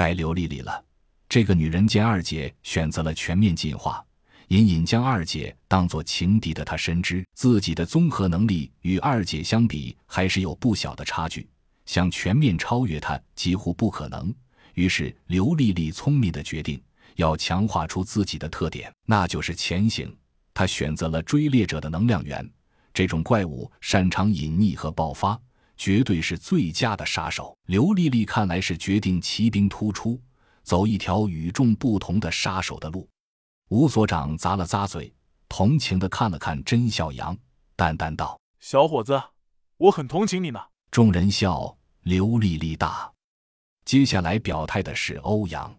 [0.00, 0.82] 该刘丽丽了。
[1.28, 4.02] 这个女人见二姐选择了全面进化，
[4.48, 11.46] 隐隐将二姐当作情敌的她深知自己的综合能力与二姐相比还是有不小的差距，
[11.84, 14.34] 想全面超越她几乎不可能。
[14.72, 16.82] 于是刘丽丽聪明的决定
[17.16, 20.16] 要强化出自己的特点，那就是潜行。
[20.54, 22.50] 她选择了追猎者的能量源，
[22.94, 25.38] 这种怪物擅长隐匿和爆发，
[25.80, 27.56] 绝对是最佳的杀手。
[27.64, 30.20] 刘丽丽看来是决定骑兵突出。
[30.62, 33.08] 走一条与众不同的杀手的路，
[33.70, 35.10] 吴所长咂了咂嘴，
[35.48, 37.34] 同情的看了看甄小阳，
[37.76, 39.20] 淡淡道：“小伙子，
[39.78, 40.60] 我很同情你呢。”
[40.92, 43.10] 众人笑，刘丽丽大。
[43.86, 45.74] 接下来表态的是欧阳，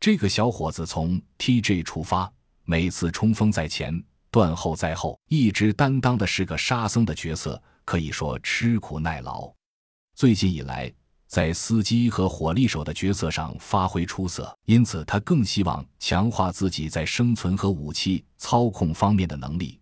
[0.00, 2.30] 这个小伙子从 TJ 出发，
[2.64, 4.02] 每次冲锋在前，
[4.32, 9.50] 断后在后，一直担当的是个沙僧的角色，可以说吃苦耐劳。
[10.14, 10.92] 最近以来。
[11.26, 19.78] 在司机和火力手的角色上发挥出色，因此他更希望强化自己在生存和武器操控方面的能力。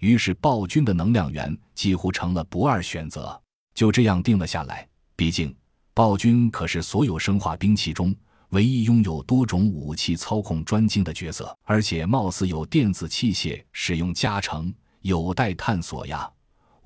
[0.00, 3.38] 于是暴君的能量源几乎成了不二选择，
[3.74, 4.88] 就这样定了下来。
[5.14, 5.54] 毕竟
[5.92, 8.16] 暴君可是所有生化兵器中
[8.50, 16.26] 唯一拥有多种武器操控专精的角色，而且貌似有电子器械使用加成，有待探索呀。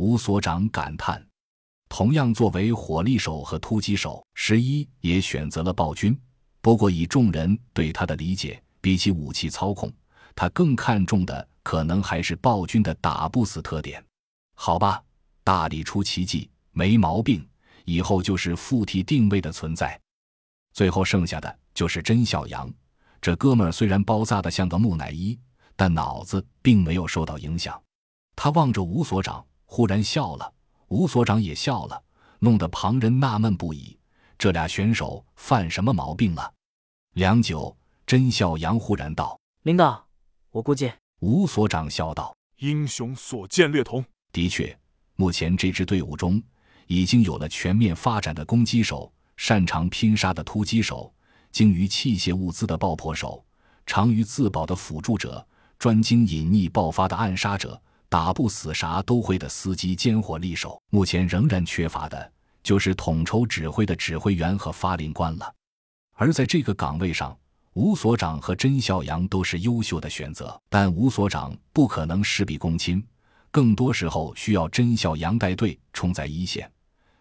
[0.01, 1.23] 吴所长感叹。
[1.91, 6.19] 同样作为火力手和突击手，十一也选择了暴君。
[6.63, 9.93] 不过以众人对他的理解，比起武器操控，
[10.35, 14.03] 他更看重的可能还是暴君的打不死特点。
[14.55, 15.03] 好吧，
[15.45, 17.47] 大力出奇迹，没毛病。
[17.85, 20.01] 以后就是附体定位的存在。
[20.73, 22.73] 最后剩下的就是甄小阳，
[23.21, 25.39] 这哥们儿虽然包扎的像个木乃伊，
[25.77, 27.79] 但脑子并没有受到影响。
[28.37, 30.53] 他望着吴所长，忽然笑了。
[30.89, 32.03] 吴所长也笑了，
[32.41, 33.97] 弄得旁人纳闷不已：
[34.37, 36.53] 这俩选手犯什么毛病了？
[37.13, 40.05] 良久，甄笑阳忽然道：“领导，
[40.51, 40.91] 我估计……”
[41.23, 44.05] 吴所长笑道：“英雄所见略同。
[44.33, 44.77] 的确，
[45.15, 46.43] 目前这支队伍中
[46.89, 51.15] 已经有了全面发展的攻击手，擅长拼杀的突击手，
[51.53, 53.45] 精于器械物资的爆破手，
[53.87, 55.47] 长于自保的辅助者，
[55.79, 65.55] 专精隐匿爆发的暗杀者。”打不死啥都会的司机尖火力手，目前仍然缺乏的就是统筹指挥的指挥员和发令官了。
[66.17, 67.35] 而在这个岗位上，
[67.75, 73.01] 吴所长和甄孝阳都是优秀的选择，但吴所长不可能事必躬亲，
[73.53, 76.69] 更多时候需要甄孝阳带队冲在一线。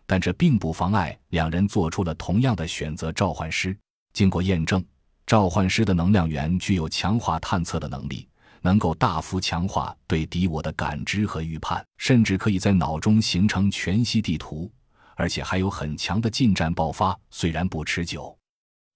[0.07, 3.11] 但这并不妨碍两人做出了同样的选择。
[3.11, 3.77] 召唤师
[4.11, 4.83] 经过验证，
[5.27, 8.27] 召唤师的能量源具有强化探测的能力。
[8.61, 14.71] 能够大幅强化对敌我的感知和预判，甚至可以在脑中形成全息地图，
[15.15, 18.35] 而且还有很强的近战爆发，虽然不持久。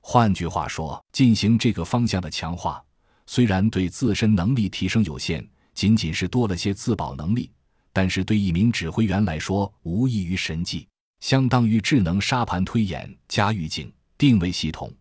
[0.01, 2.83] 换句话说，进行这个方向的强化，
[3.25, 7.49] 虽然对自身能力提升有限，仅仅是多了些自保能力，
[7.93, 10.87] 但是对一名指挥员来说，无异于神迹，
[11.21, 14.91] 相当于智能沙盘推演加预警定位系统，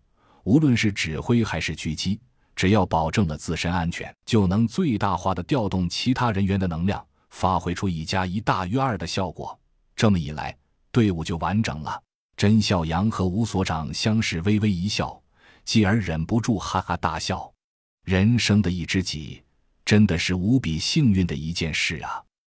[0.44, 2.20] 无论是指挥还是狙击。
[2.62, 9.58] 只要保证了自身安全，就能最大化的调动其他人员的能量，发挥出一加一大于二的效果。
[9.96, 10.56] 这么一来，
[10.92, 12.00] 队伍就完整了。
[12.36, 15.20] 甄孝阳和吴所长相视微微一笑，
[15.64, 17.52] 继而忍不住哈哈大笑。
[18.04, 19.42] 人生的一知己，
[19.84, 22.22] 真的是无比幸运的一件事啊！